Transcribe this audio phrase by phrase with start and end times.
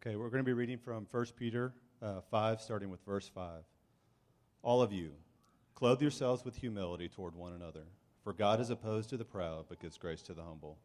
[0.00, 3.64] Okay, we're going to be reading from 1 Peter uh, 5, starting with verse 5.
[4.62, 5.10] All of you,
[5.74, 7.82] clothe yourselves with humility toward one another,
[8.22, 10.78] for God is opposed to the proud, but gives grace to the humble.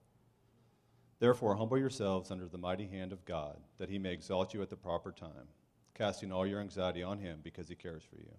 [1.20, 4.71] Therefore, humble yourselves under the mighty hand of God, that he may exalt you at
[4.71, 5.48] the proper time,
[5.93, 8.34] casting all your anxiety on him because he cares for you.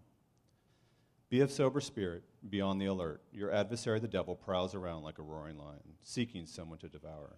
[1.30, 3.22] Be of sober spirit, be on the alert.
[3.32, 7.36] Your adversary, the devil, prowls around like a roaring lion, seeking someone to devour.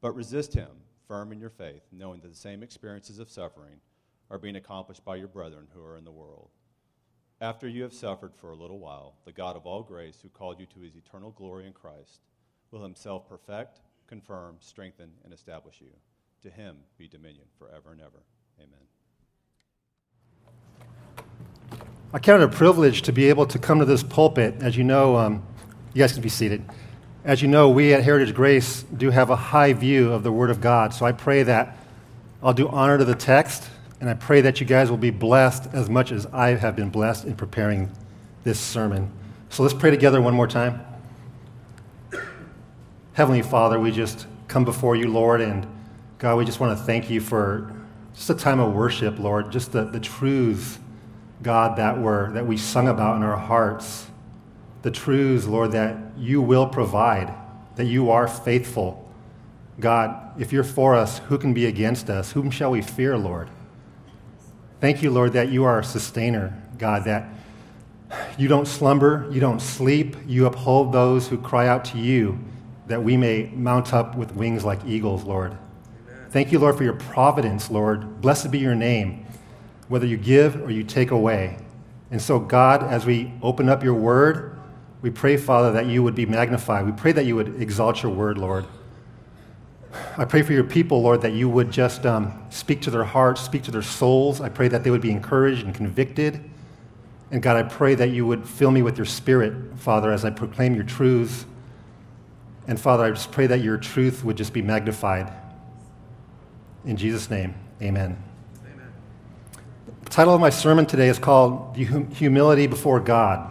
[0.00, 0.70] But resist him
[1.08, 3.80] firm in your faith, knowing that the same experiences of suffering
[4.30, 6.50] are being accomplished by your brethren who are in the world.
[7.40, 10.60] After you have suffered for a little while, the God of all grace, who called
[10.60, 12.20] you to his eternal glory in Christ,
[12.70, 15.88] will himself perfect, confirm, strengthen, and establish you.
[16.42, 18.22] To him be dominion forever and ever.
[18.60, 18.78] Amen.
[22.12, 24.54] I count it a privilege to be able to come to this pulpit.
[24.60, 25.42] As you know, um,
[25.94, 26.64] you guys can be seated.
[27.24, 30.50] As you know, we at Heritage Grace do have a high view of the Word
[30.50, 30.94] of God.
[30.94, 31.76] So I pray that
[32.42, 33.68] I'll do honor to the text,
[34.00, 36.90] and I pray that you guys will be blessed as much as I have been
[36.90, 37.90] blessed in preparing
[38.44, 39.10] this sermon.
[39.50, 40.80] So let's pray together one more time.
[43.14, 45.66] Heavenly Father, we just come before you, Lord, and
[46.18, 47.74] God, we just want to thank you for
[48.14, 50.78] just a time of worship, Lord, just the, the truths,
[51.42, 54.06] God, that, were, that we sung about in our hearts
[54.82, 57.34] the truths, Lord, that you will provide,
[57.76, 59.10] that you are faithful.
[59.80, 62.32] God, if you're for us, who can be against us?
[62.32, 63.48] Whom shall we fear, Lord?
[64.80, 67.28] Thank you, Lord, that you are a sustainer, God, that
[68.38, 72.38] you don't slumber, you don't sleep, you uphold those who cry out to you,
[72.86, 75.52] that we may mount up with wings like eagles, Lord.
[75.52, 76.30] Amen.
[76.30, 78.20] Thank you, Lord, for your providence, Lord.
[78.20, 79.26] Blessed be your name,
[79.88, 81.58] whether you give or you take away.
[82.10, 84.57] And so, God, as we open up your word,
[85.00, 86.84] we pray, Father, that you would be magnified.
[86.84, 88.66] We pray that you would exalt your word, Lord.
[90.16, 93.40] I pray for your people, Lord, that you would just um, speak to their hearts,
[93.40, 94.40] speak to their souls.
[94.40, 96.42] I pray that they would be encouraged and convicted.
[97.30, 100.30] And God, I pray that you would fill me with your spirit, Father, as I
[100.30, 101.46] proclaim your truths.
[102.66, 105.32] And Father, I just pray that your truth would just be magnified.
[106.84, 108.16] In Jesus' name, amen.
[108.64, 108.92] amen.
[110.04, 113.50] The title of my sermon today is called Humility Before God.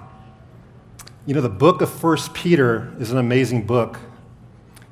[1.28, 4.00] You know, the book of First Peter is an amazing book.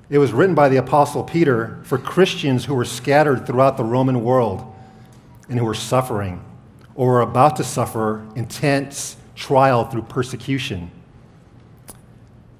[0.09, 4.21] It was written by the Apostle Peter for Christians who were scattered throughout the Roman
[4.21, 4.61] world
[5.47, 6.43] and who were suffering
[6.93, 10.91] or were about to suffer intense trial through persecution.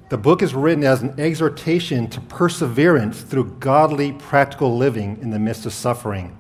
[0.07, 5.39] The book is written as an exhortation to perseverance through godly, practical living in the
[5.39, 6.37] midst of suffering.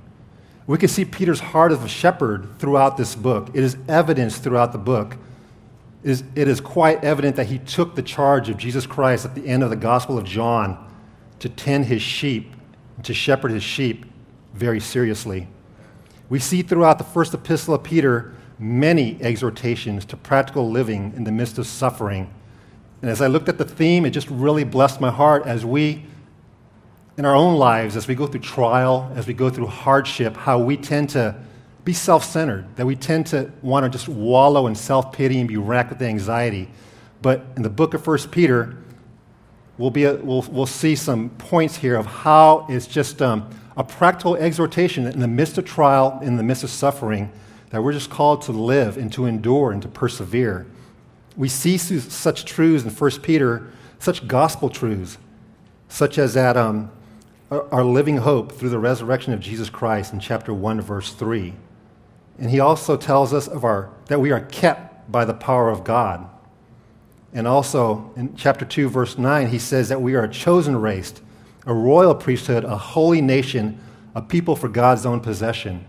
[0.67, 3.49] We can see Peter's heart of a shepherd throughout this book.
[3.53, 5.17] It is evidence throughout the book
[6.05, 9.47] is, it is quite evident that he took the charge of Jesus Christ at the
[9.47, 10.77] end of the Gospel of John
[11.39, 12.53] to tend his sheep,
[13.01, 14.05] to shepherd his sheep
[14.53, 15.47] very seriously.
[16.29, 21.31] We see throughout the first epistle of Peter many exhortations to practical living in the
[21.31, 22.31] midst of suffering.
[23.01, 26.05] And as I looked at the theme, it just really blessed my heart as we,
[27.17, 30.59] in our own lives, as we go through trial, as we go through hardship, how
[30.59, 31.35] we tend to
[31.85, 35.47] be self centered, that we tend to want to just wallow in self pity and
[35.47, 36.67] be racked with anxiety.
[37.21, 38.77] But in the book of 1 Peter,
[39.77, 43.83] we'll, be a, we'll, we'll see some points here of how it's just um, a
[43.83, 47.31] practical exhortation in the midst of trial, in the midst of suffering,
[47.69, 50.65] that we're just called to live and to endure and to persevere.
[51.37, 55.17] We see such truths in 1 Peter, such gospel truths,
[55.87, 56.91] such as that um,
[57.51, 61.53] our living hope through the resurrection of Jesus Christ in chapter 1, verse 3.
[62.37, 65.83] And he also tells us of our, that we are kept by the power of
[65.83, 66.27] God.
[67.33, 71.13] And also in chapter 2, verse 9, he says that we are a chosen race,
[71.65, 73.79] a royal priesthood, a holy nation,
[74.15, 75.85] a people for God's own possession.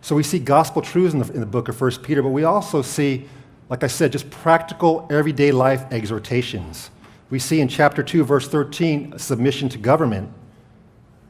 [0.00, 2.42] So we see gospel truths in the, in the book of 1 Peter, but we
[2.42, 3.28] also see,
[3.68, 6.90] like I said, just practical, everyday life exhortations.
[7.30, 10.30] We see in chapter 2, verse 13, submission to government.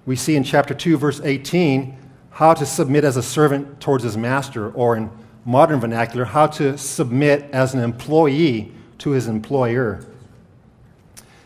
[0.06, 1.96] We see in chapter 2, verse 18,
[2.32, 5.11] how to submit as a servant towards his master, or in
[5.44, 10.05] modern vernacular, how to submit as an employee to his employer.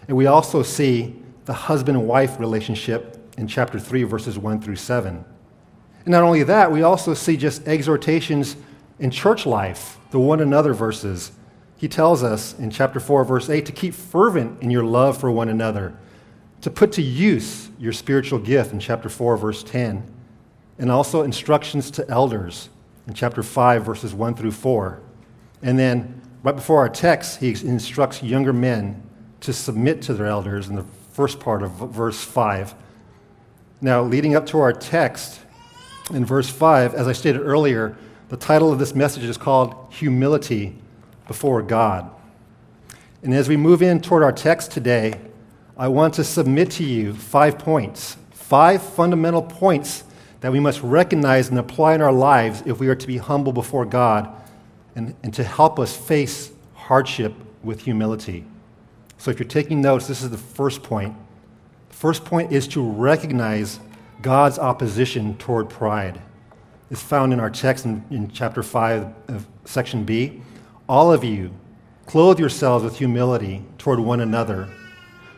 [0.07, 5.25] And we also see the husband wife relationship in chapter 3, verses 1 through 7.
[6.05, 8.57] And not only that, we also see just exhortations
[9.01, 11.33] in church life, the one another verses.
[11.77, 15.33] He tells us in chapter 4, verse 8, to keep fervent in your love for
[15.33, 15.97] one another,
[16.61, 20.13] to put to use your spiritual gift in chapter 4, verse 10
[20.79, 22.69] and also instructions to elders
[23.07, 25.01] in chapter 5, verses 1 through 4.
[25.63, 29.03] And then, right before our text, he instructs younger men
[29.41, 32.75] to submit to their elders in the first part of verse 5.
[33.81, 35.41] Now, leading up to our text,
[36.13, 37.97] in verse 5, as I stated earlier,
[38.29, 40.77] the title of this message is called Humility
[41.27, 42.11] Before God.
[43.23, 45.21] And as we move in toward our text today,
[45.77, 50.05] I want to submit to you five points, five fundamental points
[50.47, 53.53] that we must recognize and apply in our lives if we are to be humble
[53.53, 54.33] before God
[54.95, 57.35] and, and to help us face hardship
[57.65, 58.45] with humility.
[59.19, 61.17] So if you're taking notes, this is the first point.
[61.89, 63.81] The first point is to recognize
[64.23, 66.23] God's opposition toward pride.
[66.93, 70.43] It's found in our text in, in chapter 5 of section B.
[70.89, 71.51] All of you,
[72.07, 74.69] clothe yourselves with humility toward one another.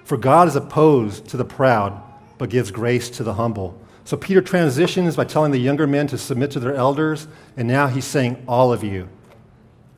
[0.05, 1.99] For God is opposed to the proud,
[2.37, 3.81] but gives grace to the humble.
[4.09, 7.29] So Peter transitions by telling the younger men to submit to their elders,
[7.59, 9.07] and now he's saying, All of you.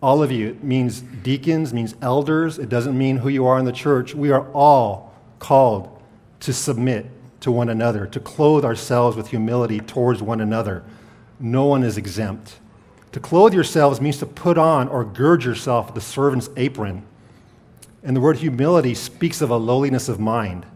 [0.02, 0.48] All of you.
[0.48, 2.58] It means deacons, means elders.
[2.58, 4.12] It doesn't mean who you are in the church.
[4.12, 5.96] We are all called
[6.40, 7.06] to submit
[7.42, 10.82] to one another, to clothe ourselves with humility towards one another.
[11.38, 12.58] No one is exempt.
[13.12, 17.06] To clothe yourselves means to put on or gird yourself with the servant's apron.
[18.02, 20.66] And the word humility speaks of a lowliness of mind.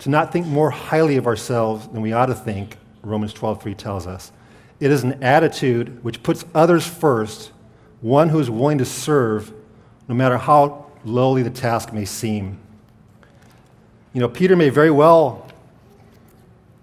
[0.00, 4.06] To not think more highly of ourselves than we ought to think, Romans 12:3 tells
[4.06, 4.32] us.
[4.78, 7.50] It is an attitude which puts others first,
[8.02, 9.52] one who is willing to serve
[10.06, 12.58] no matter how lowly the task may seem.
[14.12, 15.46] You know, Peter may very well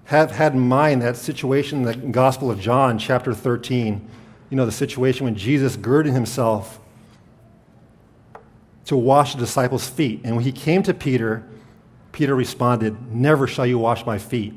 [0.05, 4.01] have had in mind that situation in the Gospel of John, chapter 13.
[4.49, 6.79] You know, the situation when Jesus girded himself
[8.85, 10.21] to wash the disciples' feet.
[10.23, 11.43] And when he came to Peter,
[12.13, 14.53] Peter responded, Never shall you wash my feet.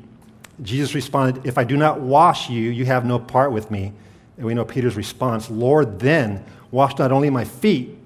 [0.61, 3.91] Jesus responded, If I do not wash you, you have no part with me.
[4.37, 7.97] And we know Peter's response, Lord, then wash not only my feet,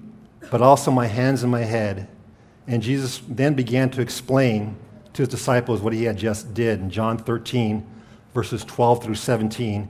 [0.50, 2.08] but also my hands and my head.
[2.66, 4.76] And Jesus then began to explain
[5.12, 7.86] to his disciples what he had just did in John 13,
[8.34, 9.82] verses 12 through 17.
[9.82, 9.88] It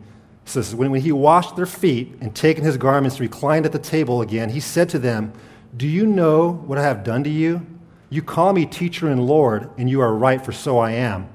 [0.49, 4.51] says, When he washed their feet and taken his garments, reclined at the table again,
[4.51, 5.33] he said to them,
[5.77, 7.65] Do you know what I have done to you?
[8.13, 11.31] You call me teacher and Lord, and you are right, for so I am.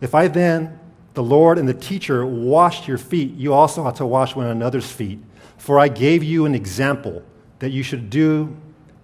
[0.00, 0.80] If I then,
[1.12, 4.90] the Lord and the teacher, washed your feet, you also ought to wash one another's
[4.90, 5.18] feet.
[5.58, 7.22] For I gave you an example
[7.58, 8.56] that you should do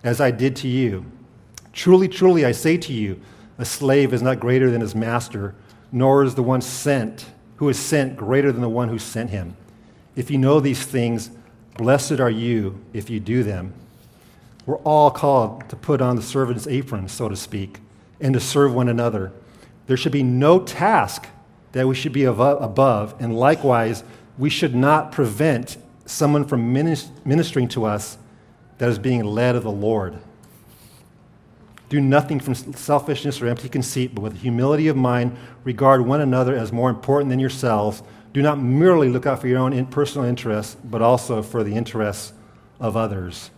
[0.03, 1.05] as I did to you.
[1.75, 3.21] Truly, truly, I say to you,
[3.59, 5.55] a slave is not greater than his master,
[5.93, 7.27] nor is the one sent
[7.57, 9.55] who is sent greater than the one who sent him.
[10.17, 11.31] If you know these things,
[11.77, 13.75] blessed are you if you do them.
[14.69, 17.81] We're all called to put on the servant's apron, so to speak,
[18.21, 19.33] and to serve one another.
[19.87, 21.27] There should be no task
[21.73, 24.05] that we should be above, and likewise,
[24.37, 28.19] we should not prevent someone from ministering to us
[28.77, 30.19] that is being led of the Lord.
[31.89, 36.55] Do nothing from selfishness or empty conceit, but with humility of mind, regard one another
[36.55, 38.03] as more important than yourselves.
[38.35, 42.35] Do not merely look out for your own personal interests, but also for the interests
[42.79, 43.51] of others.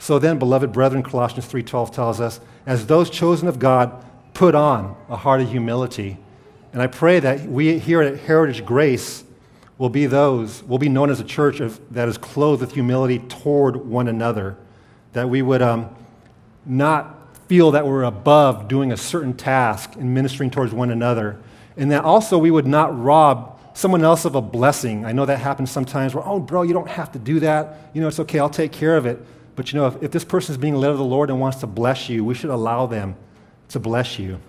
[0.00, 3.92] So then, beloved brethren, Colossians 3:12 tells us, as those chosen of God,
[4.32, 6.16] put on a heart of humility.
[6.72, 9.24] And I pray that we here at Heritage Grace
[9.76, 13.18] will be those, will be known as a church of, that is clothed with humility
[13.18, 14.56] toward one another.
[15.12, 15.94] That we would um,
[16.64, 21.38] not feel that we're above doing a certain task and ministering towards one another.
[21.76, 25.04] And that also we would not rob someone else of a blessing.
[25.04, 27.90] I know that happens sometimes where, oh, bro, you don't have to do that.
[27.92, 29.22] You know, it's okay, I'll take care of it.
[29.56, 31.58] But you know, if, if this person is being led of the Lord and wants
[31.58, 33.16] to bless you, we should allow them
[33.68, 34.40] to bless you.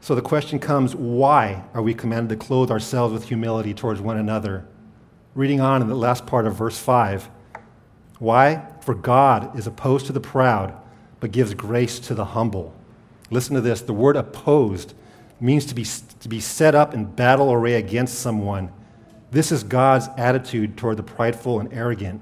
[0.00, 4.18] So the question comes why are we commanded to clothe ourselves with humility towards one
[4.18, 4.66] another?
[5.34, 7.30] Reading on in the last part of verse 5.
[8.18, 8.66] Why?
[8.82, 10.74] For God is opposed to the proud
[11.20, 12.74] but gives grace to the humble.
[13.30, 14.92] Listen to this the word opposed
[15.40, 15.86] means to be,
[16.20, 18.70] to be set up in battle array against someone.
[19.30, 22.20] This is God's attitude toward the prideful and arrogant.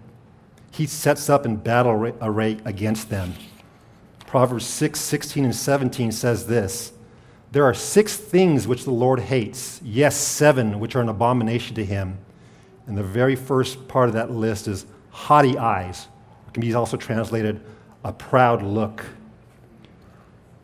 [0.72, 3.34] He sets up in battle array against them.
[4.26, 6.92] Proverbs 6, 16, and 17 says this
[7.52, 11.84] There are six things which the Lord hates, yes, seven which are an abomination to
[11.84, 12.18] him.
[12.86, 16.08] And the very first part of that list is haughty eyes.
[16.48, 17.60] It can be also translated
[18.02, 19.04] a proud look.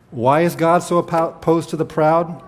[0.09, 2.43] Why is God so opposed to the proud?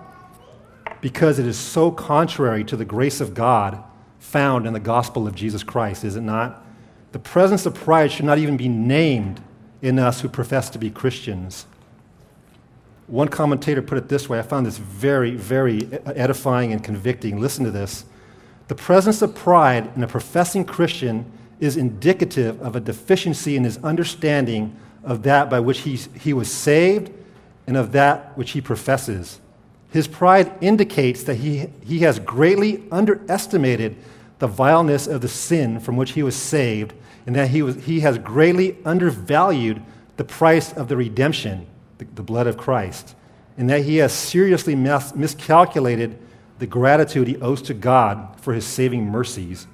[1.00, 3.82] Because it is so contrary to the grace of God
[4.18, 6.61] found in the gospel of Jesus Christ, is it not?
[7.12, 9.40] The presence of pride should not even be named
[9.80, 11.66] in us who profess to be Christians.
[13.06, 17.38] One commentator put it this way I found this very, very edifying and convicting.
[17.38, 18.04] Listen to this.
[18.68, 23.76] The presence of pride in a professing Christian is indicative of a deficiency in his
[23.78, 27.10] understanding of that by which he, he was saved
[27.66, 29.40] and of that which he professes.
[29.90, 33.96] His pride indicates that he, he has greatly underestimated
[34.38, 36.94] the vileness of the sin from which he was saved,
[37.26, 39.82] and that he, was, he has greatly undervalued
[40.16, 41.66] the price of the redemption,
[41.98, 43.14] the, the blood of Christ,
[43.56, 46.18] and that he has seriously mis- miscalculated
[46.58, 49.66] the gratitude he owes to God for his saving mercies,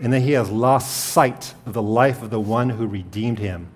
[0.00, 3.68] and that he has lost sight of the life of the one who redeemed him.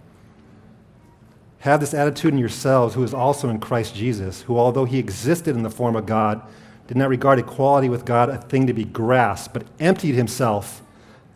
[1.60, 5.56] Have this attitude in yourselves, who is also in Christ Jesus, who, although he existed
[5.56, 6.42] in the form of God,
[6.86, 10.82] did not regard equality with God a thing to be grasped, but emptied himself,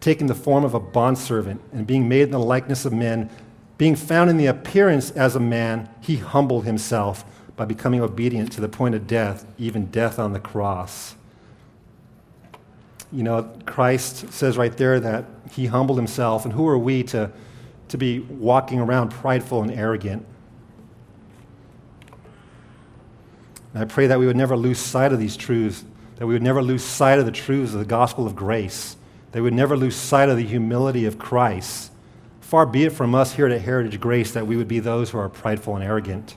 [0.00, 3.30] taking the form of a bondservant, and being made in the likeness of men,
[3.76, 7.24] being found in the appearance as a man, he humbled himself
[7.56, 11.14] by becoming obedient to the point of death, even death on the cross.
[13.12, 17.30] You know, Christ says right there that he humbled himself, and who are we to,
[17.88, 20.24] to be walking around prideful and arrogant?
[23.74, 25.84] And I pray that we would never lose sight of these truths,
[26.16, 28.96] that we would never lose sight of the truths of the gospel of grace,
[29.32, 31.92] we would never lose sight of the humility of Christ.
[32.40, 35.18] Far be it from us here at Heritage Grace that we would be those who
[35.18, 36.36] are prideful and arrogant.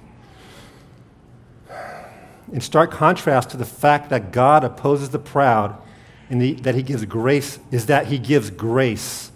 [2.51, 5.81] In stark contrast to the fact that God opposes the proud
[6.29, 9.31] and the, that he gives grace, is that he gives grace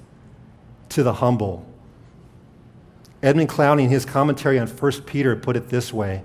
[0.90, 1.66] to the humble.
[3.24, 6.24] Edmund Clowney, in his commentary on 1 Peter, put it this way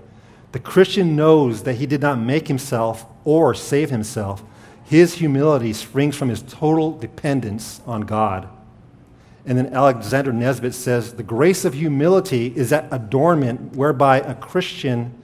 [0.52, 4.44] the Christian knows that he did not make himself or save himself.
[4.92, 8.46] His humility springs from his total dependence on God.
[9.46, 15.14] And then Alexander Nisbet says the grace of humility is that adornment whereby a Christian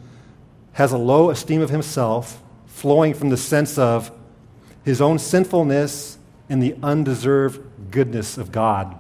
[0.73, 4.11] has a low esteem of himself, flowing from the sense of
[4.87, 6.17] his own sinfulness
[6.49, 7.61] and the undeserved
[7.91, 8.99] goodness of God.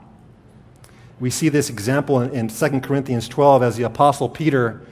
[1.18, 4.82] We see this example in, in 2 Corinthians 12 as the Apostle Peter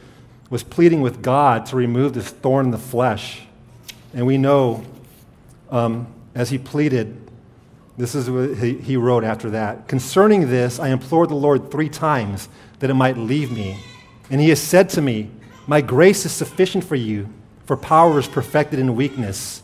[0.49, 3.43] was pleading with God to remove this thorn in the flesh.
[4.15, 4.83] And we know
[5.71, 7.31] um, as he pleaded,
[7.99, 9.89] this is what he, wrote after that.
[9.89, 13.79] Concerning this, I implored the Lord three times that it might leave me.
[14.31, 15.31] And he has said to me,
[15.67, 17.29] My grace is sufficient for you,
[17.65, 19.63] for power is perfected in weakness.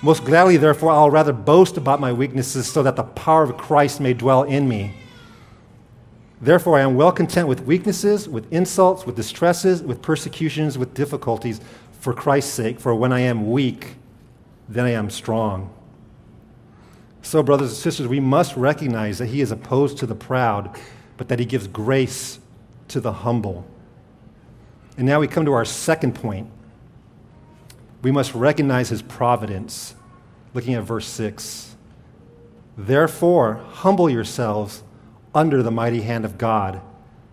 [0.00, 4.00] Most gladly, therefore, I'll rather boast about my weaknesses so that the power of Christ
[4.00, 4.94] may dwell in me.
[6.40, 11.60] Therefore, I am well content with weaknesses, with insults, with distresses, with persecutions, with difficulties,
[11.98, 12.78] for Christ's sake.
[12.78, 13.96] For when I am weak,
[14.68, 15.74] then I am strong.
[17.22, 20.78] So, brothers and sisters, we must recognize that He is opposed to the proud,
[21.16, 22.38] but that He gives grace
[22.88, 23.66] to the humble.
[24.96, 26.50] And now we come to our second point.
[28.02, 29.94] We must recognize His providence.
[30.54, 31.76] Looking at verse 6.
[32.76, 34.82] Therefore, humble yourselves
[35.34, 36.80] under the mighty hand of God,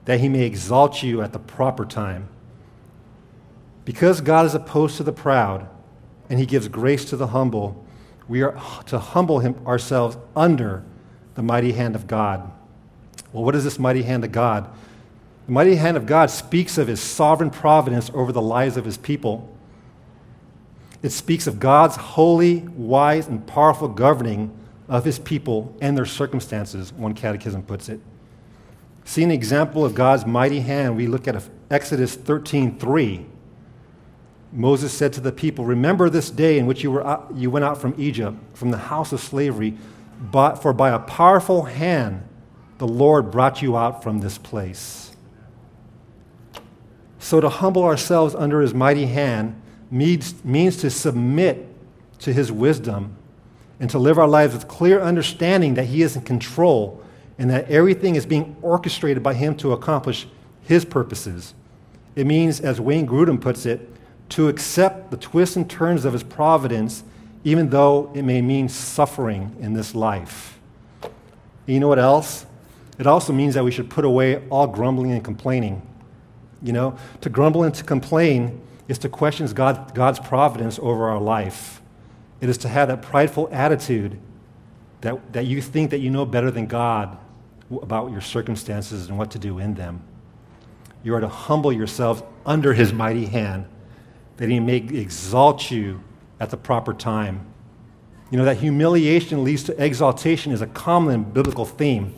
[0.06, 2.28] that he may exalt you at the proper time.
[3.86, 5.68] Because God is opposed to the proud,
[6.30, 7.86] and he gives grace to the humble,
[8.28, 10.84] we are to humble him, ourselves under
[11.36, 12.52] the mighty hand of God.
[13.32, 14.70] Well, what is this mighty hand of God?
[15.46, 18.98] The mighty hand of God speaks of his sovereign providence over the lives of his
[18.98, 19.52] people.
[21.04, 26.94] It speaks of God's holy, wise, and powerful governing of his people and their circumstances,
[26.94, 28.00] one catechism puts it.
[29.04, 33.26] See an example of God's mighty hand, we look at Exodus 13:3.
[34.56, 37.80] Moses said to the people, Remember this day in which you, were you went out
[37.80, 39.78] from Egypt, from the house of slavery,
[40.32, 42.28] but, for by a powerful hand
[42.78, 45.16] the Lord brought you out from this place.
[47.20, 51.68] So to humble ourselves under his mighty hand means, means to submit
[52.20, 53.18] to his wisdom
[53.80, 57.02] and to live our lives with clear understanding that He is in control
[57.38, 60.28] and that everything is being orchestrated by Him to accomplish
[60.62, 61.54] His purposes.
[62.16, 63.90] It means, as Wayne Grudem puts it,
[64.30, 67.04] to accept the twists and turns of His providence,
[67.44, 70.60] even though it may mean suffering in this life.
[71.04, 72.46] And you know what else?
[72.98, 75.82] It also means that we should put away all grumbling and complaining.
[76.62, 81.20] You know, to grumble and to complain is to question God, God's providence over our
[81.20, 81.82] life.
[82.42, 84.20] It is to have that prideful attitude
[85.02, 87.18] that, that you think that you know better than God
[87.72, 90.02] about your circumstances and what to do in them.
[91.04, 93.66] You are to humble yourselves under his mighty hand,
[94.38, 96.02] that he may exalt you
[96.40, 97.46] at the proper time.
[98.32, 102.14] You know, that humiliation leads to exaltation is a common biblical theme.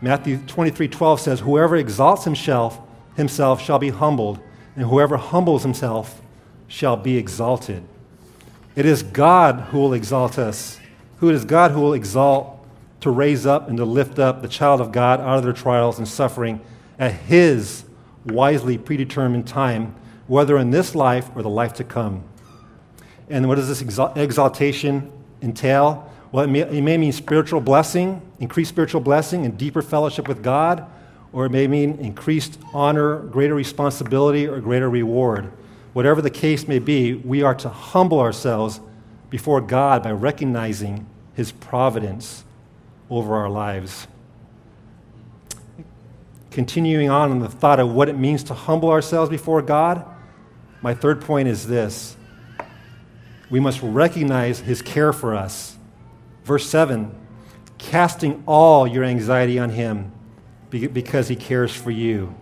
[0.00, 2.80] Matthew 23 12 says, Whoever exalts himself,
[3.16, 4.40] himself shall be humbled,
[4.74, 6.22] and whoever humbles himself
[6.68, 7.82] shall be exalted.
[8.74, 10.80] It is God who will exalt us.
[11.18, 12.56] Who it is God who will exalt
[13.00, 15.98] to raise up and to lift up the child of God out of their trials
[15.98, 16.60] and suffering
[16.98, 17.84] at his
[18.24, 19.94] wisely predetermined time
[20.30, 22.22] whether in this life or the life to come.
[23.28, 25.10] And what does this exaltation
[25.42, 26.08] entail?
[26.30, 30.40] Well, it may, it may mean spiritual blessing, increased spiritual blessing, and deeper fellowship with
[30.40, 30.86] God,
[31.32, 35.50] or it may mean increased honor, greater responsibility, or greater reward.
[35.94, 38.78] Whatever the case may be, we are to humble ourselves
[39.30, 42.44] before God by recognizing His providence
[43.10, 44.06] over our lives.
[46.52, 50.06] Continuing on in the thought of what it means to humble ourselves before God,
[50.82, 52.16] my third point is this
[53.50, 55.76] we must recognize His care for us.
[56.44, 57.16] Verse 7
[57.80, 60.12] casting all your anxiety on Him
[60.70, 62.34] because He cares for you.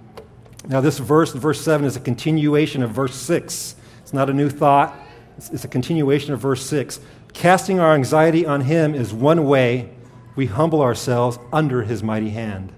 [0.66, 3.76] Now, this verse, verse 7, is a continuation of verse 6.
[4.00, 4.94] It's not a new thought,
[5.36, 7.00] it's, a continuation of verse 6.
[7.32, 9.90] Casting our anxiety on Him is one way
[10.34, 12.72] we humble ourselves under His mighty hand.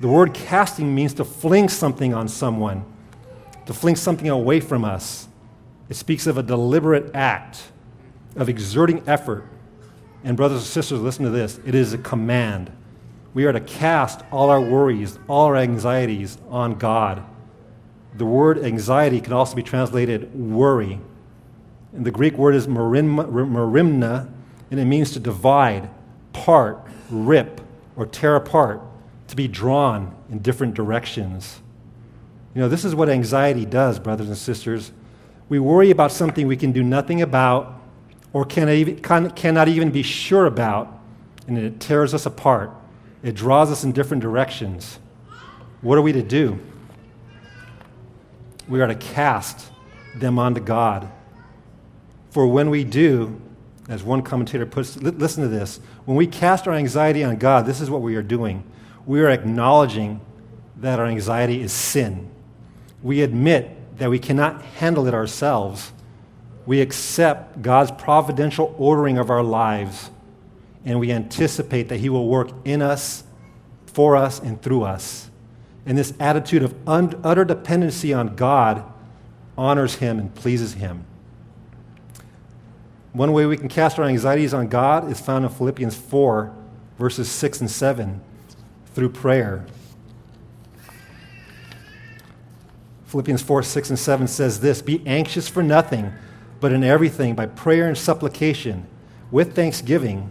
[0.00, 2.84] The word casting means to fling something on someone,
[3.68, 5.28] to fling something away from us.
[5.90, 7.70] It speaks of a deliberate act
[8.34, 9.44] of exerting effort.
[10.24, 12.72] And, brothers and sisters, listen to this it is a command.
[13.34, 17.22] We are to cast all our worries, all our anxieties on God.
[18.16, 20.98] The word anxiety can also be translated worry.
[21.92, 24.32] And the Greek word is merimna,
[24.70, 25.90] and it means to divide,
[26.32, 27.60] part, rip,
[27.96, 28.80] or tear apart,
[29.26, 31.60] to be drawn in different directions.
[32.54, 34.92] You know, this is what anxiety does, brothers and sisters.
[35.48, 37.80] We worry about something we can do nothing about
[38.32, 41.00] or cannot even be sure about,
[41.46, 42.70] and it tears us apart.
[43.22, 44.98] It draws us in different directions.
[45.80, 46.58] What are we to do?
[48.68, 49.70] We are to cast
[50.16, 51.08] them onto God.
[52.30, 53.40] For when we do,
[53.88, 55.80] as one commentator puts, listen to this.
[56.04, 58.62] When we cast our anxiety on God, this is what we are doing.
[59.06, 60.20] We are acknowledging
[60.76, 62.30] that our anxiety is sin.
[63.02, 65.92] We admit that we cannot handle it ourselves.
[66.66, 70.10] We accept God's providential ordering of our lives
[70.84, 73.24] and we anticipate that He will work in us,
[73.86, 75.30] for us, and through us.
[75.84, 78.84] And this attitude of un- utter dependency on God
[79.56, 81.04] honors Him and pleases Him.
[83.12, 86.54] One way we can cast our anxieties on God is found in Philippians 4,
[86.98, 88.20] verses 6 and 7,
[88.94, 89.66] through prayer.
[93.08, 96.12] Philippians 4, 6, and 7 says this Be anxious for nothing,
[96.60, 98.86] but in everything, by prayer and supplication,
[99.30, 100.30] with thanksgiving,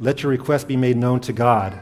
[0.00, 1.78] let your request be made known to God.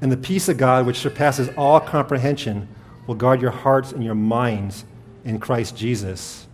[0.00, 2.68] And the peace of God, which surpasses all comprehension,
[3.08, 4.84] will guard your hearts and your minds
[5.24, 6.46] in Christ Jesus.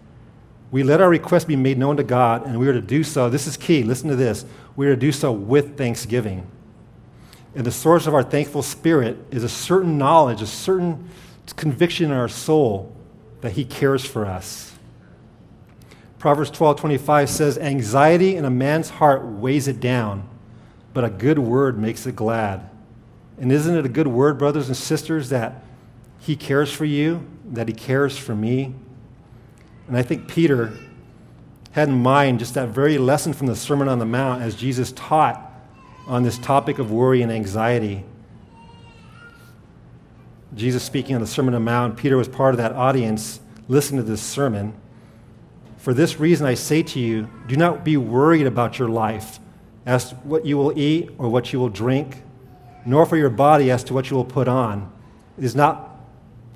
[0.70, 3.28] We let our request be made known to God, and we are to do so.
[3.28, 3.82] This is key.
[3.82, 4.46] Listen to this.
[4.76, 6.46] We are to do so with thanksgiving.
[7.54, 11.10] And the source of our thankful spirit is a certain knowledge, a certain
[11.56, 12.94] conviction in our soul
[13.40, 14.72] that He cares for us.
[16.18, 20.28] Proverbs 12 25 says, Anxiety in a man's heart weighs it down
[20.94, 22.68] but a good word makes it glad.
[23.38, 25.62] And isn't it a good word, brothers and sisters, that
[26.18, 28.74] He cares for you, that He cares for me?
[29.88, 30.72] And I think Peter
[31.72, 34.92] had in mind just that very lesson from the Sermon on the Mount as Jesus
[34.92, 35.50] taught
[36.06, 38.04] on this topic of worry and anxiety.
[40.54, 44.02] Jesus speaking on the Sermon on the Mount, Peter was part of that audience listening
[44.04, 44.74] to this sermon.
[45.78, 49.40] For this reason, I say to you, do not be worried about your life
[49.86, 52.22] as to what you will eat or what you will drink,
[52.84, 54.92] nor for your body as to what you will put on.
[55.38, 55.88] Is not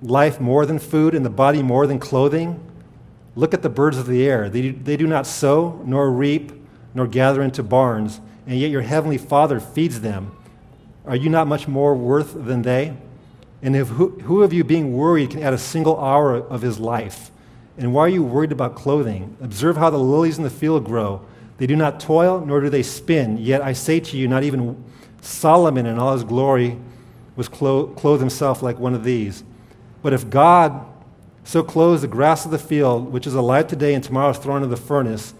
[0.03, 2.63] life more than food and the body more than clothing?
[3.35, 4.51] Look at the birds of the air.
[4.51, 6.53] They they do not sow, nor reap,
[6.95, 10.37] nor gather into barns, and yet your heavenly Father feeds them.
[11.07, 12.97] Are you not much more worth than they?
[13.63, 16.79] And if, who, who of you, being worried, can add a single hour of his
[16.79, 17.31] life?
[17.79, 19.37] And why are you worried about clothing?
[19.41, 21.25] Observe how the lilies in the field grow.
[21.59, 23.39] They do not toil, nor do they spin.
[23.39, 24.83] Yet I say to you, not even
[25.21, 26.79] Solomon in all his glory
[27.35, 29.45] was clo- clothed himself like one of these.
[30.03, 30.87] But if God
[31.45, 34.63] so clothes the grass of the field, which is alive today and tomorrow is thrown
[34.63, 35.35] into the furnace,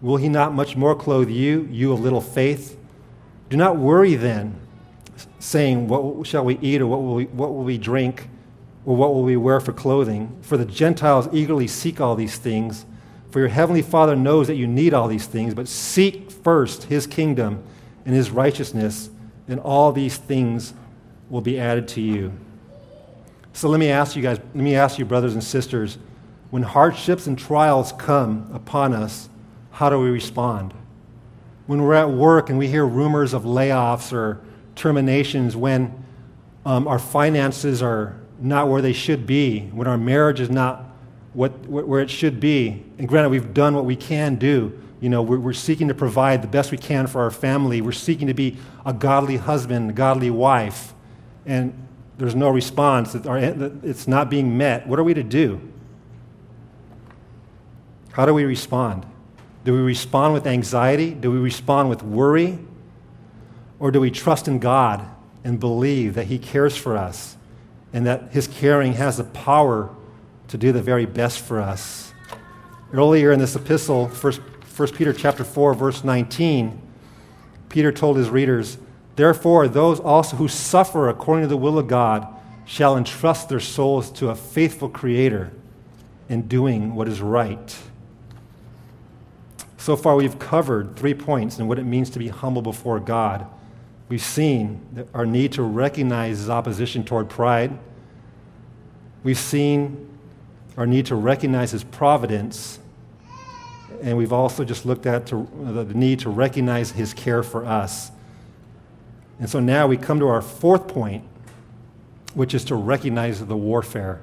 [0.00, 2.78] will he not much more clothe you, you of little faith?
[3.48, 4.58] Do not worry then,
[5.42, 8.28] saying, What shall we eat, or what will we, what will we drink,
[8.84, 10.36] or what will we wear for clothing?
[10.42, 12.86] For the Gentiles eagerly seek all these things
[13.32, 17.06] for your heavenly Father knows that you need all these things, but seek first his
[17.06, 17.62] kingdom
[18.04, 19.08] and his righteousness,
[19.48, 20.74] and all these things
[21.30, 22.30] will be added to you.
[23.54, 25.96] So let me ask you guys, let me ask you, brothers and sisters,
[26.50, 29.30] when hardships and trials come upon us,
[29.70, 30.74] how do we respond?
[31.66, 34.42] When we're at work and we hear rumors of layoffs or
[34.74, 36.04] terminations, when
[36.64, 40.84] um, our finances are not where they should be, when our marriage is not
[41.34, 42.84] what, where it should be.
[42.98, 44.78] And granted, we've done what we can do.
[45.00, 47.80] You know, we're, we're seeking to provide the best we can for our family.
[47.80, 50.94] We're seeking to be a godly husband, a godly wife.
[51.46, 51.72] And
[52.18, 53.14] there's no response.
[53.14, 54.86] It's not being met.
[54.86, 55.60] What are we to do?
[58.12, 59.06] How do we respond?
[59.64, 61.14] Do we respond with anxiety?
[61.14, 62.58] Do we respond with worry?
[63.82, 65.04] Or do we trust in God
[65.42, 67.36] and believe that He cares for us
[67.92, 69.90] and that His caring has the power
[70.46, 72.14] to do the very best for us?
[72.92, 74.32] Earlier in this epistle, 1,
[74.76, 76.80] 1 Peter chapter 4, verse 19,
[77.70, 78.78] Peter told his readers,
[79.16, 82.28] Therefore, those also who suffer according to the will of God
[82.64, 85.50] shall entrust their souls to a faithful Creator
[86.28, 87.76] in doing what is right.
[89.76, 93.44] So far, we've covered three points in what it means to be humble before God.
[94.12, 97.78] We've seen our need to recognize his opposition toward pride.
[99.24, 100.06] We've seen
[100.76, 102.78] our need to recognize his providence.
[104.02, 108.10] And we've also just looked at to, the need to recognize his care for us.
[109.40, 111.24] And so now we come to our fourth point,
[112.34, 114.20] which is to recognize the warfare.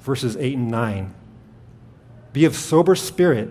[0.00, 1.14] Verses 8 and 9.
[2.34, 3.48] Be of sober spirit,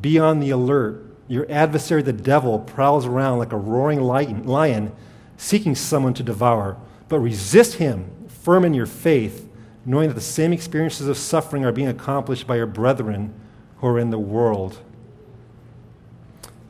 [0.00, 1.03] be on the alert.
[1.26, 4.92] Your adversary, the devil, prowls around like a roaring lion,
[5.36, 6.76] seeking someone to devour.
[7.08, 9.48] But resist him, firm in your faith,
[9.86, 13.32] knowing that the same experiences of suffering are being accomplished by your brethren
[13.78, 14.78] who are in the world.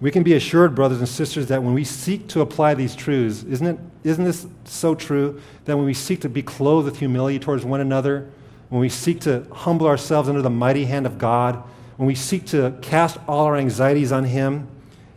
[0.01, 3.43] We can be assured, brothers and sisters, that when we seek to apply these truths,
[3.45, 5.41] isn't, it, isn't this so true?
[5.65, 8.31] That when we seek to be clothed with humility towards one another,
[8.69, 11.63] when we seek to humble ourselves under the mighty hand of God,
[11.97, 14.69] when we seek to cast all our anxieties on Him,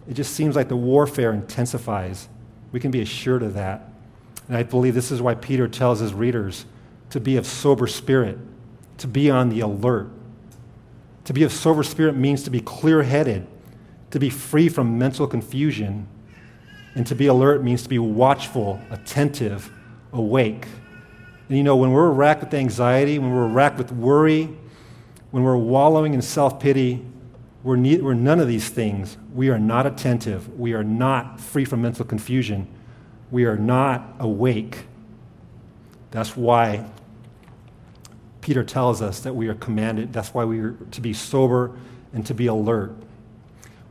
[0.08, 2.30] it just seems like the warfare intensifies.
[2.72, 3.90] We can be assured of that.
[4.48, 6.66] And I believe this is why Peter tells his readers
[7.10, 8.38] to be of sober spirit,
[9.00, 10.10] to be on the alert.
[11.26, 13.48] To be of sober spirit means to be clear headed,
[14.12, 16.08] to be free from mental confusion.
[16.96, 19.70] And to be alert means to be watchful, attentive,
[20.14, 20.68] awake.
[21.50, 24.50] And you know, when we're racked with anxiety, when we're racked with worry,
[25.38, 27.06] when we're wallowing in self pity,
[27.62, 29.18] we're, ne- we're none of these things.
[29.36, 30.60] We are not attentive.
[30.60, 32.68] We are not free from mental confusion.
[33.30, 34.86] We are not awake.
[36.10, 36.90] That's why
[38.42, 41.78] Peter tells us that we are commanded, that's why we are to be sober
[42.14, 42.96] and to be alert.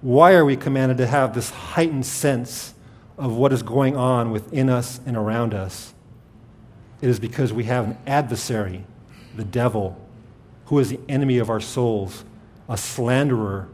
[0.01, 2.75] Why are we commanded to have this heightened sense
[3.17, 5.95] of what is going on within us and around us?
[7.01, 8.85] It is because we have an adversary,
[9.37, 9.97] the devil,
[10.67, 12.25] who is the enemy of our souls,
[12.69, 13.69] a slanderer,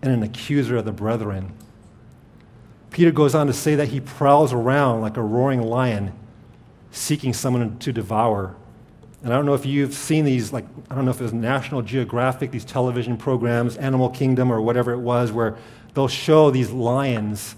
[0.00, 1.52] and an accuser of the brethren.
[2.90, 6.12] Peter goes on to say that he prowls around like a roaring lion,
[6.90, 8.54] seeking someone to devour.
[9.22, 11.32] And I don't know if you've seen these, like, I don't know if it was
[11.32, 15.56] National Geographic, these television programs, Animal Kingdom, or whatever it was, where
[15.94, 17.54] they'll show these lions.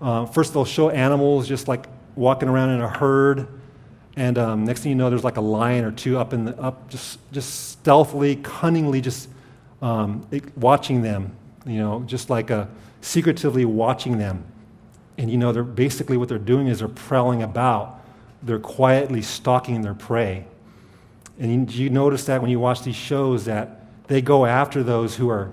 [0.00, 3.48] Uh, first, they'll show animals just like walking around in a herd
[4.18, 6.60] and um, next thing you know, there's like a lion or two up in the
[6.60, 9.28] up, just just stealthily, cunningly, just
[9.80, 10.26] um,
[10.56, 11.36] watching them.
[11.64, 12.68] You know, just like a
[13.00, 14.44] secretively watching them.
[15.18, 18.00] And you know, they're basically what they're doing is they're prowling about.
[18.42, 20.46] They're quietly stalking their prey.
[21.38, 25.14] And you, you notice that when you watch these shows that they go after those
[25.14, 25.52] who are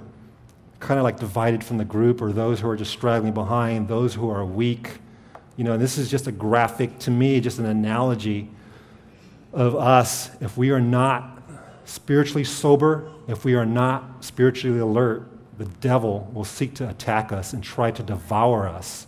[0.79, 4.15] kind of like divided from the group or those who are just straggling behind, those
[4.15, 4.93] who are weak.
[5.55, 8.49] You know, this is just a graphic, to me, just an analogy
[9.55, 11.41] of us, if we are not
[11.85, 17.53] spiritually sober, if we are not spiritually alert, the devil will seek to attack us
[17.53, 19.07] and try to devour us.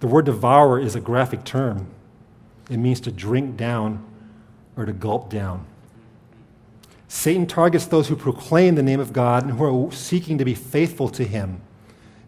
[0.00, 1.86] The word devour is a graphic term,
[2.70, 4.04] it means to drink down
[4.76, 5.66] or to gulp down.
[7.08, 10.54] Satan targets those who proclaim the name of God and who are seeking to be
[10.54, 11.60] faithful to him.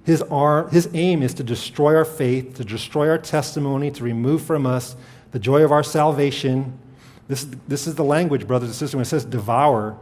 [0.05, 4.43] His, ar- his aim is to destroy our faith, to destroy our testimony, to remove
[4.43, 4.95] from us
[5.33, 6.79] the joy of our salvation,
[7.29, 8.95] this, this is the language, brothers and sisters.
[8.95, 9.99] When it says devour,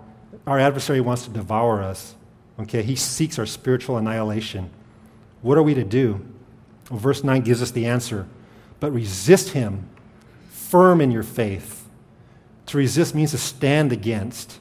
[0.46, 2.14] our adversary wants to devour us.
[2.60, 4.70] Okay, he seeks our spiritual annihilation.
[5.42, 6.24] What are we to do?
[6.90, 8.26] Well, verse 9 gives us the answer.
[8.78, 9.88] But resist him,
[10.50, 11.88] firm in your faith.
[12.66, 14.60] To resist means to stand against.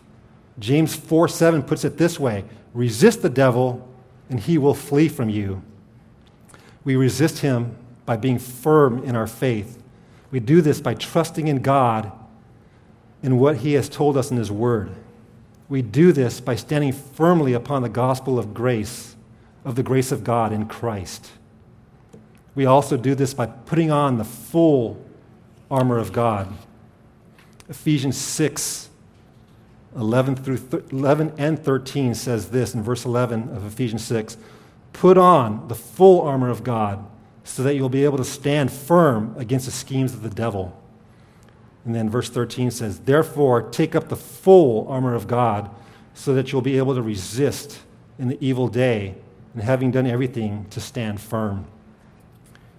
[0.59, 3.87] James 4 7 puts it this way resist the devil,
[4.29, 5.61] and he will flee from you.
[6.83, 9.81] We resist him by being firm in our faith.
[10.31, 12.11] We do this by trusting in God
[13.23, 14.91] in what he has told us in his word.
[15.69, 19.15] We do this by standing firmly upon the gospel of grace,
[19.65, 21.31] of the grace of God in Christ.
[22.53, 25.03] We also do this by putting on the full
[25.71, 26.53] armor of God.
[27.69, 28.89] Ephesians 6,
[29.95, 34.37] 11, through th- 11 and 13 says this in verse 11 of Ephesians 6
[34.91, 37.03] Put on the full armor of God
[37.43, 40.79] so that you'll be able to stand firm against the schemes of the devil.
[41.85, 45.69] And then verse 13 says, Therefore, take up the full armor of God
[46.13, 47.79] so that you'll be able to resist
[48.17, 49.15] in the evil day,
[49.53, 51.65] and having done everything, to stand firm.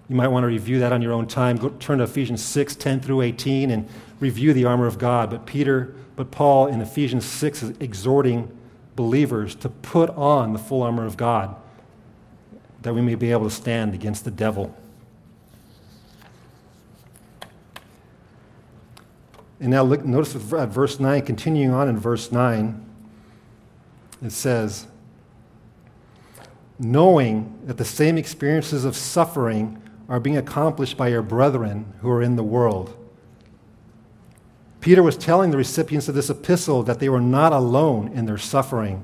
[0.09, 1.57] You might want to review that on your own time.
[1.57, 3.87] Go, turn to Ephesians 6, 10 through 18, and
[4.19, 5.29] review the armor of God.
[5.29, 8.55] But Peter, but Paul in Ephesians 6 is exhorting
[8.95, 11.55] believers to put on the full armor of God
[12.85, 14.73] that we may be able to stand against the devil.
[19.59, 22.85] And now look, notice at verse 9, continuing on in verse 9,
[24.23, 24.87] it says,
[26.77, 32.21] Knowing that the same experiences of suffering are being accomplished by your brethren who are
[32.21, 32.95] in the world.
[34.81, 38.37] Peter was telling the recipients of this epistle that they were not alone in their
[38.37, 39.03] suffering.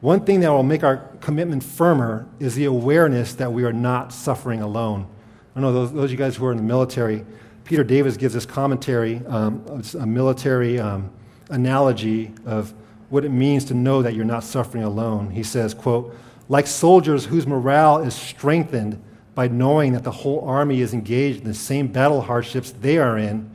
[0.00, 4.12] One thing that will make our commitment firmer is the awareness that we are not
[4.12, 5.08] suffering alone.
[5.56, 7.24] I know those, those of you guys who are in the military,
[7.72, 11.10] Peter Davids gives this commentary, um, a military um,
[11.48, 12.74] analogy of
[13.08, 15.30] what it means to know that you're not suffering alone.
[15.30, 16.14] He says, quote,
[16.50, 19.02] like soldiers whose morale is strengthened
[19.34, 23.16] by knowing that the whole army is engaged in the same battle hardships they are
[23.16, 23.50] in,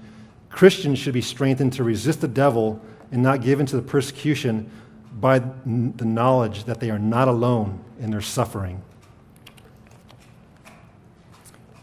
[0.50, 4.68] Christians should be strengthened to resist the devil and not give in to the persecution
[5.20, 8.82] by the knowledge that they are not alone in their suffering.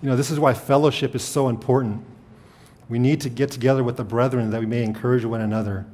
[0.02, 2.04] You know, this is why fellowship is so important.
[2.88, 5.86] We need to get together with the brethren that we may encourage one another.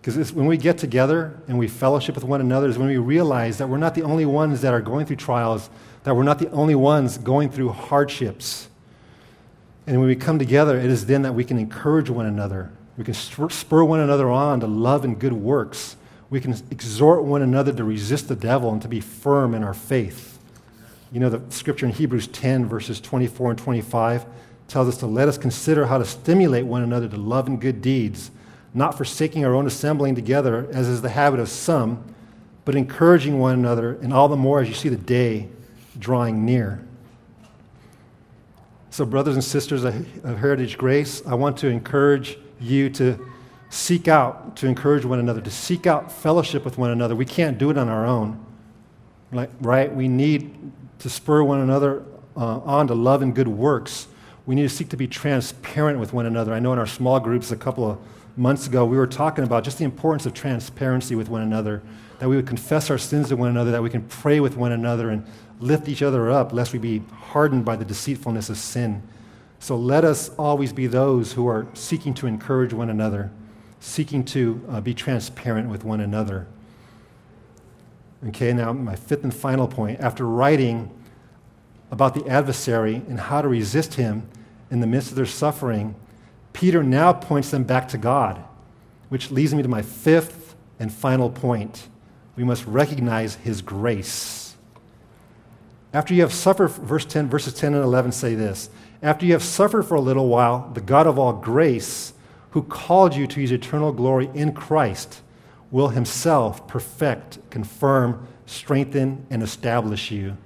[0.00, 3.58] Because when we get together and we fellowship with one another, is when we realize
[3.58, 5.68] that we're not the only ones that are going through trials,
[6.04, 8.68] that we're not the only ones going through hardships.
[9.86, 12.70] And when we come together, it is then that we can encourage one another.
[12.96, 15.96] We can spur one another on to love and good works.
[16.30, 19.74] We can exhort one another to resist the devil and to be firm in our
[19.74, 20.38] faith.
[21.10, 24.26] You know, the scripture in Hebrews 10, verses 24 and 25
[24.68, 27.80] tells us to let us consider how to stimulate one another to love and good
[27.80, 28.30] deeds,
[28.74, 32.04] not forsaking our own assembling together, as is the habit of some,
[32.64, 35.48] but encouraging one another, and all the more as you see the day
[35.98, 36.84] drawing near.
[38.90, 43.18] So, brothers and sisters of Heritage Grace, I want to encourage you to
[43.70, 47.14] seek out to encourage one another, to seek out fellowship with one another.
[47.14, 48.44] We can't do it on our own,
[49.60, 49.94] right?
[49.94, 52.02] We need to spur one another
[52.36, 54.08] uh, on to love and good works.
[54.48, 56.54] We need to seek to be transparent with one another.
[56.54, 57.98] I know in our small groups a couple of
[58.34, 61.82] months ago, we were talking about just the importance of transparency with one another,
[62.18, 64.72] that we would confess our sins to one another, that we can pray with one
[64.72, 65.26] another and
[65.60, 69.02] lift each other up, lest we be hardened by the deceitfulness of sin.
[69.58, 73.30] So let us always be those who are seeking to encourage one another
[73.80, 76.46] seeking to uh, be transparent with one another.
[78.28, 80.00] Okay, now my fifth and final point.
[80.00, 80.90] After writing
[81.90, 84.28] about the adversary and how to resist him
[84.70, 85.94] in the midst of their suffering,
[86.52, 88.42] Peter now points them back to God,
[89.08, 91.88] which leads me to my fifth and final point.
[92.36, 94.56] We must recognize his grace.
[95.92, 98.70] After you have suffered, verse 10, verses 10 and 11 say this
[99.02, 102.12] After you have suffered for a little while, the God of all grace,
[102.50, 105.22] who called you to his eternal glory in Christ,
[105.70, 110.36] will himself perfect, confirm, strengthen, and establish you.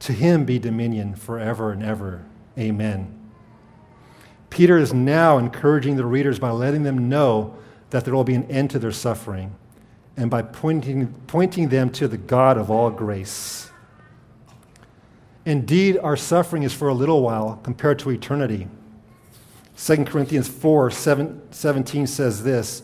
[0.00, 2.24] To him be dominion forever and ever.
[2.56, 3.17] Amen.
[4.50, 7.56] Peter is now encouraging the readers by letting them know
[7.90, 9.54] that there will be an end to their suffering
[10.16, 13.70] and by pointing, pointing them to the God of all grace.
[15.44, 18.66] Indeed, our suffering is for a little while compared to eternity.
[19.78, 22.82] 2 Corinthians 4 7, 17 says this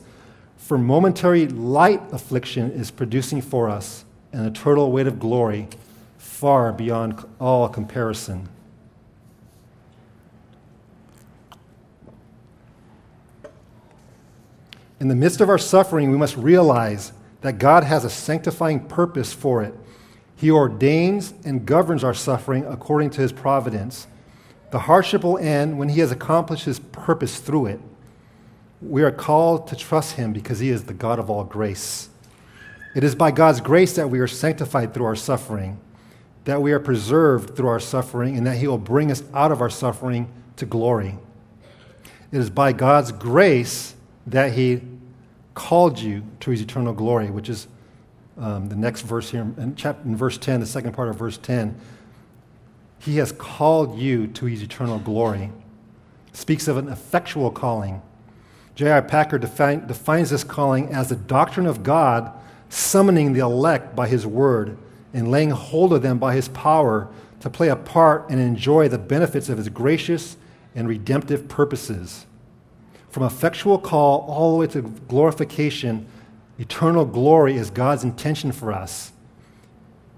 [0.57, 5.69] For momentary light affliction is producing for us an eternal weight of glory
[6.17, 8.49] far beyond all comparison.
[15.05, 17.13] In the midst of our suffering, we must realize
[17.43, 19.75] that God has a sanctifying purpose for it.
[20.35, 24.07] He ordains and governs our suffering according to his providence.
[24.71, 27.81] The hardship will end when he has accomplished his purpose through it.
[28.81, 32.09] We are called to trust him because he is the God of all grace.
[32.95, 35.79] It is by God's grace that we are sanctified through our suffering,
[36.47, 39.61] that we are preserved through our suffering, and that he will bring us out of
[39.61, 41.19] our suffering to glory.
[42.33, 43.95] It is by God's grace
[44.27, 44.81] that he
[45.55, 47.69] called you to his eternal glory, which is
[48.39, 51.39] um, the next verse here in, chapter, in verse 10, the second part of verse
[51.39, 51.79] 10.
[52.99, 55.51] He has called you to his eternal glory.
[56.33, 58.03] Speaks of an effectual calling.
[58.75, 59.03] J.I.
[59.03, 62.33] Packer define, defines this calling as the doctrine of God
[62.69, 64.77] summoning the elect by his word
[65.13, 67.09] and laying hold of them by his power
[67.41, 70.37] to play a part and enjoy the benefits of his gracious
[70.75, 72.27] and redemptive purposes.
[73.15, 76.05] From effectual call all the way to glorification,
[76.59, 79.13] eternal glory is God's intention for us.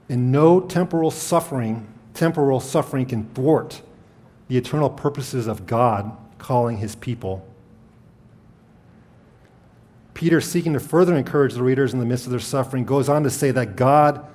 [0.09, 3.83] And no temporal suffering, temporal suffering can thwart
[4.49, 7.47] the eternal purposes of God calling his people.
[10.15, 13.23] Peter, seeking to further encourage the readers in the midst of their suffering, goes on
[13.25, 14.27] to say that God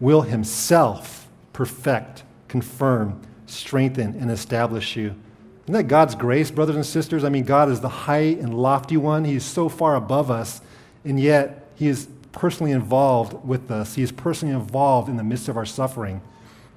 [0.00, 5.14] will himself perfect, confirm, strengthen, and establish you.
[5.68, 7.24] Isn't that God's grace, brothers and sisters?
[7.24, 9.26] I mean, God is the high and lofty one.
[9.26, 10.62] He is so far above us,
[11.04, 13.94] and yet He is personally involved with us.
[13.94, 16.22] He is personally involved in the midst of our suffering.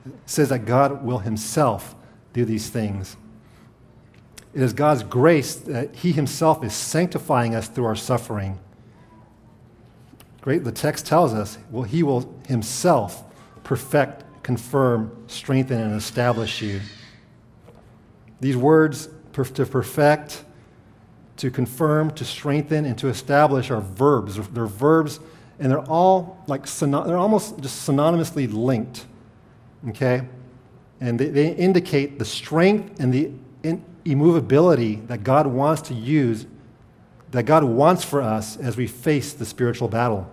[0.06, 1.96] It says that God will Himself
[2.34, 3.16] do these things.
[4.54, 8.60] It is God's grace that He Himself is sanctifying us through our suffering.
[10.42, 13.24] Great, the text tells us, well, He will Himself
[13.64, 16.82] perfect, confirm, strengthen, and establish you.
[18.42, 20.44] These words, to perfect,
[21.38, 24.36] to confirm, to strengthen, and to establish are verbs.
[24.50, 25.20] They're verbs,
[25.60, 29.06] and they're all like they're almost just synonymously linked.
[29.90, 30.24] Okay,
[31.00, 33.32] and they, they indicate the strength and the
[34.06, 36.46] immovability that God wants to use,
[37.32, 40.30] that God wants for us as we face the spiritual battle.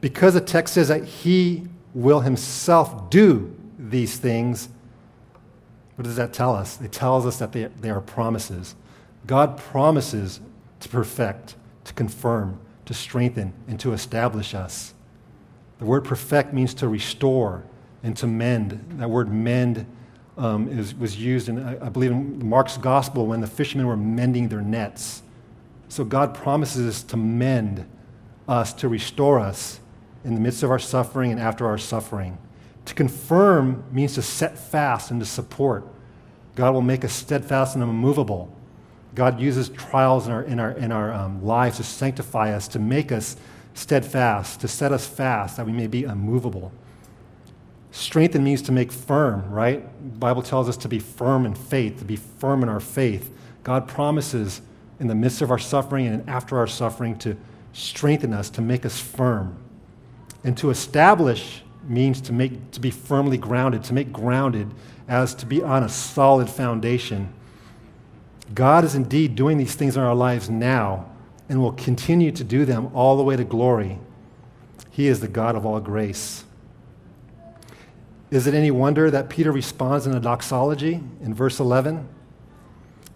[0.00, 4.68] Because the text says that He will Himself do these things,
[5.96, 6.80] what does that tell us?
[6.80, 8.76] It tells us that they, they are promises.
[9.26, 10.40] God promises
[10.80, 14.94] to perfect, to confirm, to strengthen, and to establish us.
[15.78, 17.64] The word perfect means to restore
[18.02, 18.98] and to mend.
[18.98, 19.86] That word mend
[20.36, 24.48] um, is, was used, in, I believe, in Mark's gospel when the fishermen were mending
[24.48, 25.22] their nets.
[25.88, 27.86] So God promises to mend
[28.46, 29.80] us, to restore us
[30.24, 32.36] in the midst of our suffering and after our suffering.
[32.86, 35.86] To confirm means to set fast and to support.
[36.54, 38.50] God will make us steadfast and immovable.
[39.14, 42.78] God uses trials in our, in our, in our um, lives to sanctify us, to
[42.78, 43.36] make us
[43.74, 46.72] steadfast, to set us fast, that we may be immovable.
[47.90, 49.82] Strengthen means to make firm, right?
[50.12, 53.30] The Bible tells us to be firm in faith, to be firm in our faith.
[53.64, 54.60] God promises
[55.00, 57.36] in the midst of our suffering and after our suffering to
[57.72, 59.56] strengthen us, to make us firm.
[60.44, 64.72] And to establish means to, make, to be firmly grounded, to make grounded
[65.08, 67.32] as to be on a solid foundation.
[68.54, 71.10] God is indeed doing these things in our lives now
[71.48, 73.98] and will continue to do them all the way to glory.
[74.90, 76.44] He is the God of all grace.
[78.30, 82.08] Is it any wonder that Peter responds in a doxology in verse 11?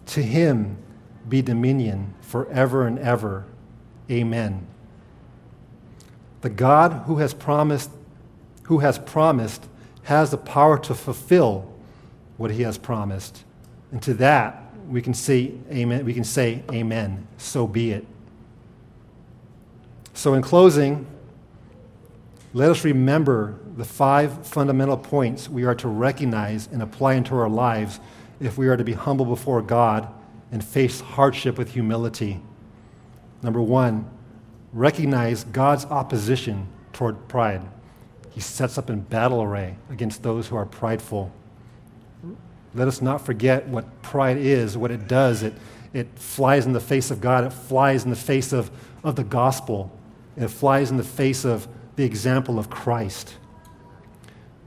[0.07, 0.77] To him
[1.27, 3.45] be dominion forever and ever.
[4.09, 4.67] Amen.
[6.41, 7.91] The God who has promised
[8.71, 9.67] who has promised
[10.03, 11.69] has the power to fulfill
[12.37, 13.43] what he has promised.
[13.91, 16.05] And to that we can say amen.
[16.05, 17.27] We can say amen.
[17.37, 18.07] So be it.
[20.13, 21.05] So in closing,
[22.53, 27.49] let us remember the five fundamental points we are to recognize and apply into our
[27.49, 27.99] lives
[28.39, 30.07] if we are to be humble before God
[30.49, 32.39] and face hardship with humility.
[33.43, 34.09] Number one,
[34.71, 37.63] recognize God's opposition toward pride.
[38.31, 41.31] He sets up in battle array against those who are prideful.
[42.73, 45.43] Let us not forget what pride is, what it does.
[45.43, 45.53] It,
[45.93, 48.71] it flies in the face of God, it flies in the face of,
[49.03, 49.91] of the gospel,
[50.37, 51.67] it flies in the face of
[51.97, 53.35] the example of Christ.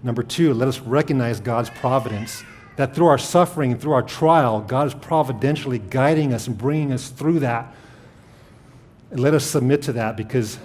[0.02, 2.44] Number two, let us recognize God's providence.
[2.76, 6.92] That through our suffering and through our trial, God is providentially guiding us and bringing
[6.92, 7.74] us through that.
[9.10, 10.58] And let us submit to that because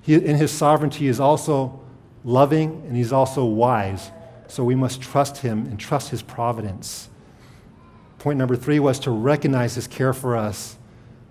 [0.00, 1.81] he, in His sovereignty, is also
[2.24, 4.10] loving and He's also wise.
[4.48, 7.08] So we must trust him and trust his providence.
[8.18, 10.76] Point number three was to recognize his care for us.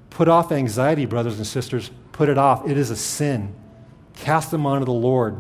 [0.10, 1.92] Put off anxiety, brothers and sisters.
[2.12, 2.68] Put it off.
[2.68, 3.54] It is a sin.
[4.16, 5.38] Cast them onto the Lord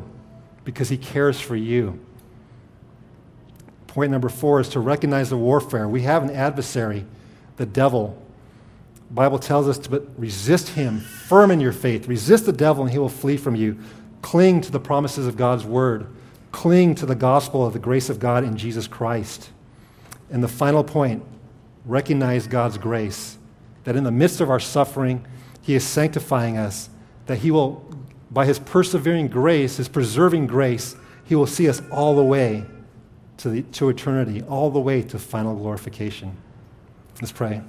[0.63, 1.99] because he cares for you.
[3.87, 5.87] Point number four is to recognize the warfare.
[5.87, 7.05] We have an adversary,
[7.57, 8.15] the devil.
[9.09, 12.07] The Bible tells us to resist him, firm in your faith.
[12.07, 13.77] Resist the devil, and he will flee from you.
[14.21, 16.07] Cling to the promises of God's word
[16.51, 19.49] cling to the gospel of the grace of God in Jesus Christ.
[20.29, 21.23] And the final point
[21.85, 23.37] recognize God's grace,
[23.83, 25.25] that in the midst of our suffering,
[25.61, 26.89] He is sanctifying us,
[27.25, 27.85] that He will,
[28.29, 30.95] by His persevering grace, His preserving grace,
[31.25, 32.65] He will see us all the way
[33.37, 36.37] to, the, to eternity, all the way to final glorification.
[37.21, 37.61] Let's pray.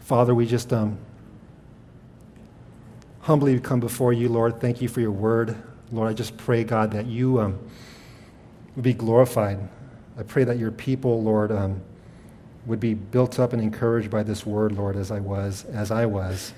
[0.00, 0.98] Father, we just um,
[3.22, 4.60] humbly come before you, Lord.
[4.60, 5.56] Thank you for your word.
[5.90, 7.58] Lord, I just pray, God, that you um,
[8.74, 9.58] would be glorified.
[10.18, 11.80] I pray that your people, Lord, um,
[12.66, 16.04] would be built up and encouraged by this word, Lord, as I was, as I
[16.06, 16.52] was.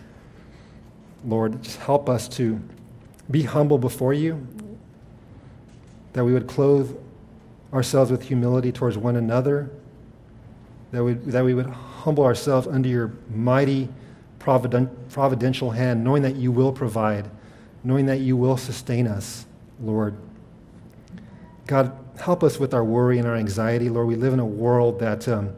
[1.25, 2.61] Lord, just help us to
[3.31, 4.47] be humble before you,
[6.15, 6.97] that we would clothe
[7.73, 9.71] ourselves with humility towards one another,
[10.93, 13.89] that we, that we would humble ourselves under your mighty
[14.45, 17.31] providen- providential hand, knowing that you will provide,
[17.83, 19.47] knowing that you will sustain us,
[19.81, 20.17] Lord.
[21.67, 24.07] God, help us with our worry and our anxiety, Lord.
[24.07, 25.55] We live in a world that um,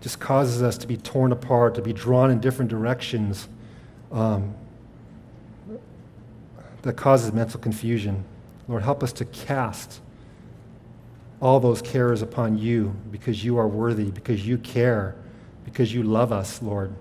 [0.00, 3.48] just causes us to be torn apart, to be drawn in different directions.
[4.10, 4.54] Um,
[6.82, 8.24] that causes mental confusion.
[8.68, 10.00] Lord, help us to cast
[11.42, 15.16] all those cares upon you because you are worthy, because you care,
[15.64, 16.94] because you love us, Lord.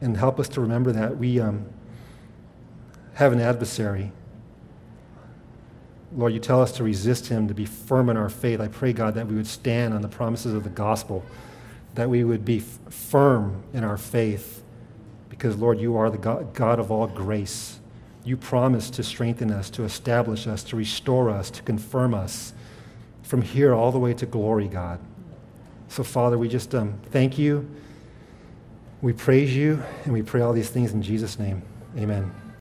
[0.00, 1.66] And help us to remember that we um,
[3.14, 4.12] have an adversary.
[6.14, 8.60] Lord, you tell us to resist him, to be firm in our faith.
[8.60, 11.24] I pray, God, that we would stand on the promises of the gospel,
[11.94, 14.62] that we would be f- firm in our faith,
[15.28, 17.80] because, Lord, you are the God, God of all grace.
[18.24, 22.52] You promise to strengthen us, to establish us, to restore us, to confirm us
[23.22, 25.00] from here all the way to glory, God.
[25.88, 27.68] So, Father, we just um, thank you.
[29.02, 31.62] We praise you, and we pray all these things in Jesus' name.
[31.98, 32.32] Amen.